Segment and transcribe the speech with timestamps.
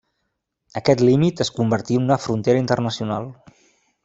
[0.79, 3.33] Aquest límit es convertí en una frontera internacional.